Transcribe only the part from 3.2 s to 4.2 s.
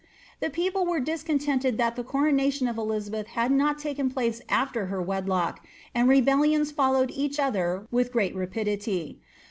had nol taken